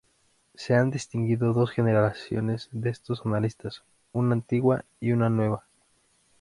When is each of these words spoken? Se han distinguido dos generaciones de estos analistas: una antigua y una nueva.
Se 0.55 0.73
han 0.73 0.89
distinguido 0.89 1.53
dos 1.53 1.69
generaciones 1.69 2.69
de 2.71 2.89
estos 2.89 3.23
analistas: 3.23 3.83
una 4.13 4.33
antigua 4.33 4.83
y 4.99 5.11
una 5.11 5.29
nueva. 5.29 5.63